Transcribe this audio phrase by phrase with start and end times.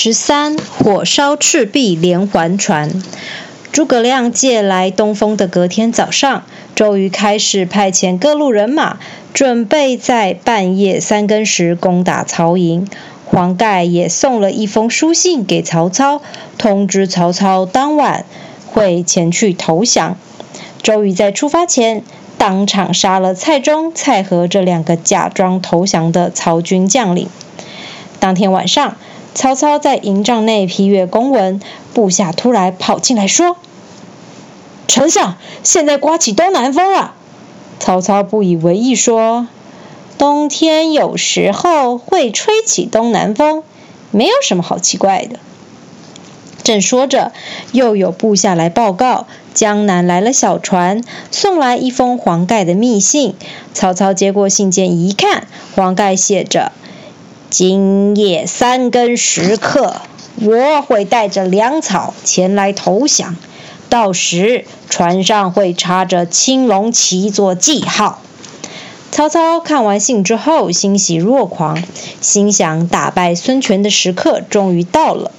[0.00, 3.02] 十三，火烧赤壁连环船。
[3.72, 6.44] 诸葛亮借来东风的隔天早上，
[6.76, 9.00] 周瑜开始派遣各路人马，
[9.34, 12.86] 准备在半夜三更时攻打曹营。
[13.24, 16.22] 黄盖也送了一封书信给曹操，
[16.56, 18.24] 通知曹操当晚
[18.68, 20.16] 会前去投降。
[20.80, 22.04] 周瑜在出发前，
[22.38, 27.28] 当场杀了蔡中、蔡和这两个假装投降的曹军将领。
[28.20, 28.96] 当天晚上。
[29.38, 31.60] 曹操在营帐内批阅公文，
[31.94, 33.56] 部下突然跑进来说
[34.88, 37.14] ：“丞相，现在刮起东南风了。”
[37.78, 39.46] 曹操不以为意说
[40.18, 43.62] ：“冬天有时候会吹起东南风，
[44.10, 45.38] 没有什么好奇怪的。”
[46.64, 47.30] 正说着，
[47.70, 53.36] 又有部下来报告，江南来了小船，送来一封黄盖的密信。
[53.72, 56.72] 曹操接过信件一看，黄盖写着。
[57.50, 59.96] 今夜三更时刻，
[60.42, 63.36] 我会带着粮草前来投降。
[63.88, 68.20] 到时船上会插着青龙旗做记号。
[69.10, 71.82] 曹操看完信之后，欣喜若狂，
[72.20, 75.30] 心想打败孙权的时刻终于到了。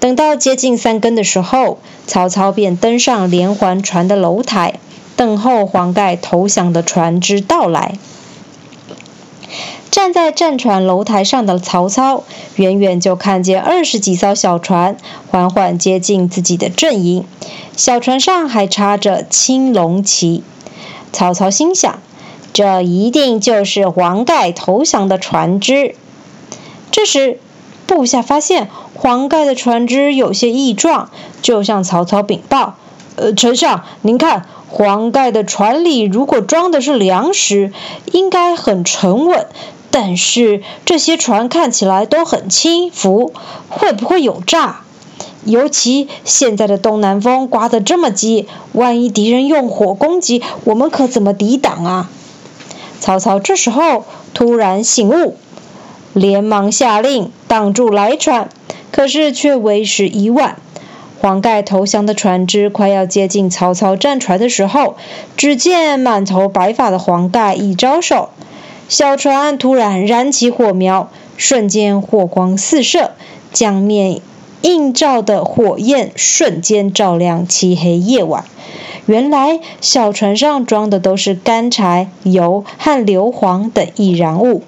[0.00, 4.74] 等到接近三更的时候，曹操便登上连环船的楼台，
[5.16, 7.96] 等候黄盖投降的船只到来。
[9.94, 12.24] 站在战船楼台上的曹操，
[12.56, 14.96] 远远就看见二十几艘小船
[15.30, 17.24] 缓缓接近自己的阵营，
[17.76, 20.42] 小船上还插着青龙旗。
[21.12, 22.00] 曹操心想，
[22.52, 25.94] 这一定就是黄盖投降的船只。
[26.90, 27.38] 这时，
[27.86, 32.74] 部下发现黄盖的船只有些异状，就向曹操禀报
[33.14, 37.72] ：“呃，丞相，您看，黄盖的船里如果装的是粮食，
[38.10, 39.46] 应该很沉稳。”
[39.96, 43.32] 但是这些船看起来都很轻浮，
[43.68, 44.80] 会不会有诈？
[45.44, 52.10] 尤其现在的东南风刮得这么急，万一敌人用火攻击，我们可怎么抵挡啊？
[52.98, 55.36] 曹操这时候突然醒悟，
[56.12, 58.48] 连忙下令挡住来船，
[58.90, 60.56] 可是却为时已晚。
[61.20, 64.96] 黄盖投降的船只快要接近曹操战船的时候，
[65.36, 68.30] 只见满头白发的黄盖一招手。
[68.86, 73.12] 小船突然燃起火苗，瞬间火光四射，
[73.52, 74.20] 江面
[74.60, 78.44] 映照的火焰瞬间照亮漆黑夜晚。
[79.06, 84.62] 原来小船上装的都是干柴、油和硫磺等易燃物。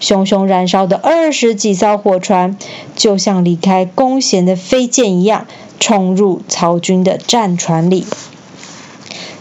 [0.00, 2.58] 熊熊燃烧的二十几艘火船，
[2.96, 5.46] 就像离开弓弦的飞箭一样，
[5.78, 8.04] 冲入曹军的战船里。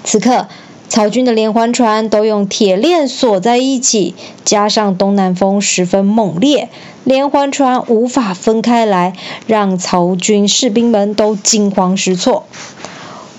[0.04, 0.48] 此刻。
[0.96, 6.70] 曹军的连环船都用铁链锁在一起，加上东南风十分猛烈，
[7.04, 9.12] 连环船无法分开来，
[9.46, 12.46] 让曹军士兵们都惊慌失措。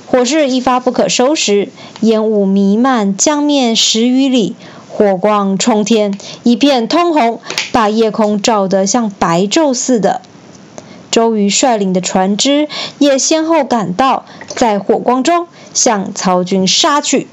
[0.06, 4.54] 火势一发不可收拾，烟雾弥漫江面十余里，
[4.90, 6.12] 火光冲天，
[6.42, 7.40] 一片通红，
[7.72, 10.20] 把夜空照得像白昼似的。
[11.10, 12.68] 周瑜率领的船只
[12.98, 17.26] 也先后赶到，在火光中向曹军杀去。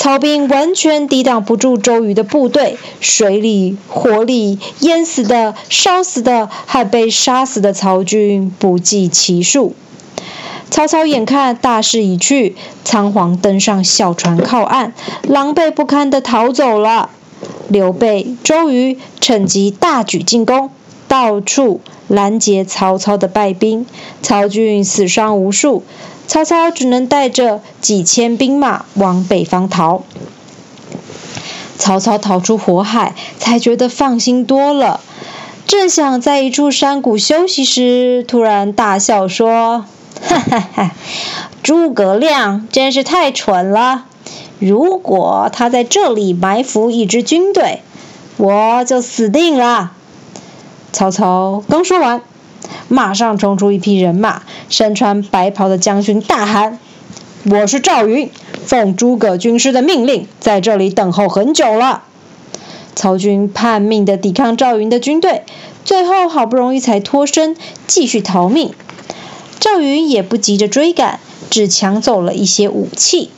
[0.00, 9.74] 曹兵完全抵挡不住周瑜的部队，水里、火里淹死的、烧死的，还被杀死的曹军不计其数。
[10.70, 17.10] 曹操眼看大势已去，仓皇登上小船靠岸，狼狈不堪地逃走了。
[17.68, 20.70] 刘备、周瑜趁机大举进攻，
[21.08, 23.84] 到处拦截曹操的败兵，
[24.22, 25.84] 曹军死伤无数。
[26.30, 30.04] 曹操只能带着几千兵马往北方逃。
[31.76, 35.00] 曹操逃出火海，才觉得放心多了。
[35.66, 39.86] 正想在一处山谷休息时，突然大笑说
[40.22, 40.92] ：“哈哈哈，
[41.64, 44.04] 诸葛亮真是太蠢了！
[44.60, 47.82] 如果他在这里埋伏一支军队，
[48.36, 49.90] 我就死定了。”
[50.92, 52.22] 曹操刚说完。
[52.88, 56.78] 马上冲出一批人马，身穿白袍的将军大喊
[57.50, 58.30] ：“我是赵云，
[58.64, 62.02] 奉诸葛军师的命令，在这里等候很久了。”
[62.96, 65.44] 曹军叛命的抵抗赵云的军队，
[65.84, 68.74] 最后好不容易才脱身，继续逃命。
[69.58, 73.30] 赵云也不急着追赶，只抢走了一些武器。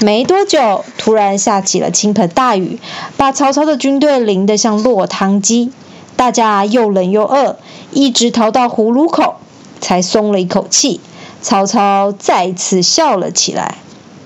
[0.00, 2.80] 没多久，突然下起了倾盆大雨，
[3.16, 5.70] 把曹操的军队淋得像落汤鸡。
[6.16, 7.56] 大家又冷又饿，
[7.90, 9.36] 一直逃到葫芦口，
[9.80, 11.00] 才松了一口气。
[11.40, 13.76] 曹操再次笑了起来，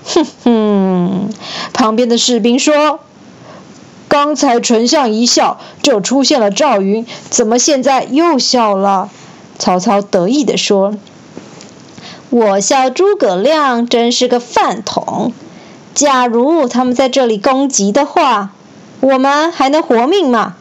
[0.05, 1.29] 哼哼。
[1.73, 2.99] 旁边的士兵说
[4.07, 9.09] ：“刚才丞相一笑，就出现了赵云，怎么现在又笑了？”
[9.57, 10.93] 曹操得意地说
[12.29, 15.33] ：“我笑诸葛亮真是个饭桶。
[15.95, 18.51] 假如他们在这里攻击的话，
[18.99, 20.56] 我们还能活命吗？”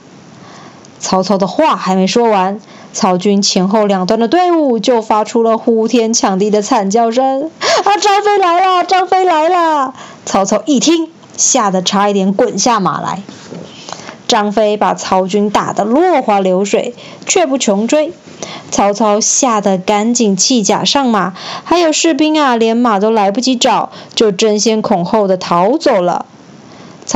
[0.98, 2.60] 曹操的话还没说完，
[2.92, 8.84] 曹军前后两端的队伍就发出了呼天抢地的惨叫声：“啊，张飞来了！
[8.84, 9.94] 张飞来了！”
[10.24, 13.22] 曹操一听，吓得差一点滚下马来。
[14.26, 16.96] 张飞把曹军打得落花流水，
[17.26, 18.12] 却不穷追。
[18.72, 21.32] 曹操吓得赶紧弃甲上马，
[21.62, 26.26] 还有士兵啊，连马都来不及找，就争先恐后的逃走了。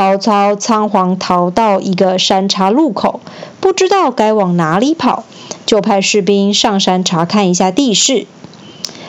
[0.01, 3.21] 曹操仓皇逃到一个山岔路口，
[3.61, 5.25] 不知道该往哪里跑，
[5.67, 8.27] 就派士兵上山查看一下地势。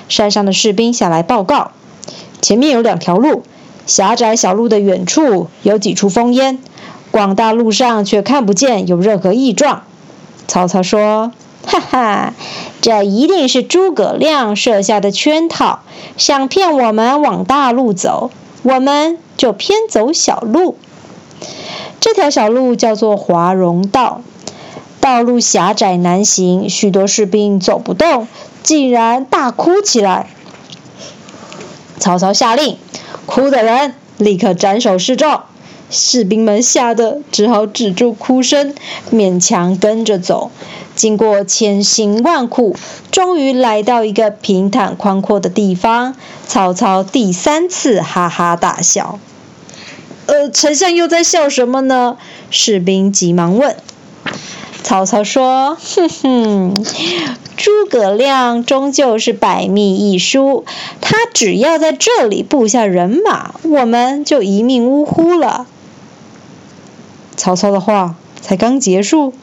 [0.09, 1.71] 山上的士兵下来报告：
[2.41, 3.43] 前面有两条路，
[3.85, 6.59] 狭窄小路的远处有几处烽烟，
[7.09, 9.83] 广大路上却看不见有任何异状。
[10.45, 11.31] 曹操说
[11.65, 12.33] ：“哈哈，
[12.81, 15.79] 这一定是诸葛亮设下的圈套，
[16.17, 18.29] 想骗我们往大路走。”
[18.63, 20.77] 我们就偏走小路，
[21.99, 24.21] 这条小路叫做华容道，
[24.99, 28.27] 道路狭窄难行，许多士兵走不动，
[28.61, 30.27] 竟然大哭起来。
[31.99, 32.77] 曹操下令，
[33.25, 35.41] 哭的人立刻斩首示众。
[35.91, 38.73] 士兵们吓得只好止住哭声，
[39.11, 40.49] 勉强跟着走。
[40.95, 42.75] 经过千辛万苦，
[43.11, 46.15] 终于来到一个平坦宽阔的地方。
[46.47, 49.19] 曹操第三次哈哈大笑。
[50.27, 52.17] 呃，丞相又在笑什么呢？
[52.49, 53.75] 士兵急忙问。
[54.83, 56.85] 曹操说：“哼哼，
[57.55, 60.65] 诸葛亮终究是百密一疏，
[60.99, 65.67] 他只要在这里布下人马，我们就一命呜呼了。”
[67.41, 69.33] 曹操的话才刚结束，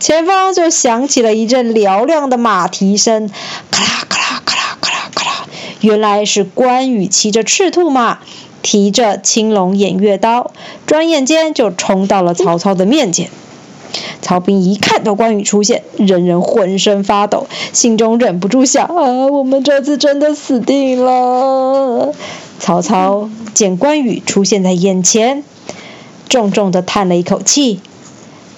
[0.00, 3.30] 前方就响起了一阵嘹亮的马蹄声，
[3.70, 5.46] 咔啦咔啦咔啦咔啦咔啦，
[5.80, 8.18] 原来是关羽骑着赤兔马，
[8.62, 10.50] 提着青龙偃月刀，
[10.86, 13.30] 转眼间就冲到了曹操的面前。
[14.20, 22.12] 曹兵一看到关羽出现，人人浑身发抖，心中忍不住想：啊，我们这次真的死定了！
[22.58, 25.44] 曹操见关羽出现在眼前。
[26.28, 27.80] 重重的叹了一口气，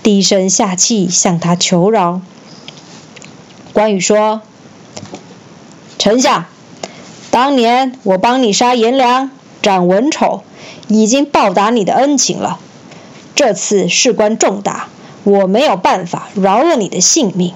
[0.02, 2.20] 低声下气向他求饶。
[3.72, 4.42] 关羽说
[5.98, 6.46] ：“丞相，
[7.30, 9.30] 当年我帮你杀颜良、
[9.62, 10.42] 斩文丑，
[10.88, 12.58] 已经报答你的恩情了。
[13.34, 14.88] 这次事关重大，
[15.24, 17.52] 我没有办法饶了你的性命。”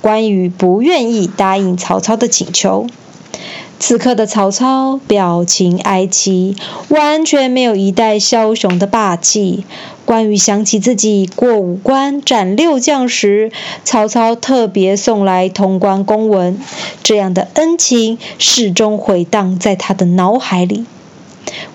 [0.00, 2.88] 关羽不愿意答应曹操的请求。
[3.84, 6.54] 此刻的曹操表情哀戚，
[6.88, 9.64] 完全没有一代枭雄的霸气。
[10.04, 13.50] 关羽想起自己过五关斩六将时，
[13.82, 16.60] 曹操特别送来通关公文，
[17.02, 20.86] 这样的恩情始终回荡在他的脑海里。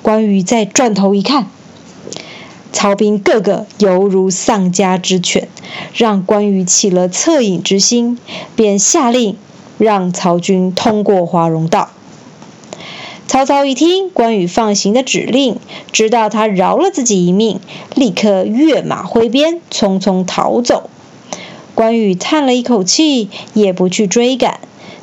[0.01, 1.47] 关羽再转头一看，
[2.71, 5.49] 曹兵个个犹如丧家之犬，
[5.93, 8.17] 让关羽起了恻隐之心，
[8.55, 9.35] 便下令
[9.77, 11.89] 让曹军通过华容道。
[13.27, 15.57] 曹操一听关羽放行的指令，
[15.91, 17.59] 知道他饶了自己一命，
[17.93, 20.89] 立刻跃马挥鞭，匆匆逃走。
[21.75, 24.61] 关羽叹了一口气，也不去追赶，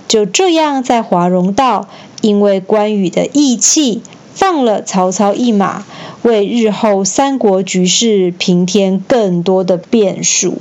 [0.08, 1.86] 就这样在华容道，
[2.22, 4.00] 因为关羽的义气，
[4.32, 5.84] 放了曹操一马，
[6.22, 10.56] 为日后三国局势平添更多的变数。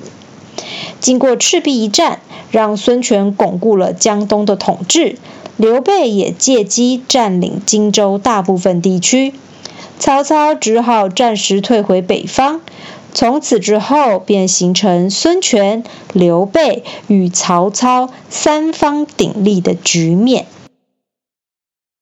[1.00, 2.20] 经过赤壁一战，
[2.52, 5.16] 让孙权巩固了江东的统治。
[5.56, 9.34] 刘备也借机占领荆州大部分地区，
[10.00, 12.62] 曹操只好暂时退回北方。
[13.14, 15.84] 从此之后，便形成孙权、
[16.14, 20.48] 刘备与曹操三方鼎立的局面。